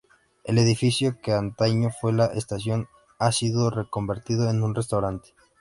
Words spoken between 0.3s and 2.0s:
El edificio que antaño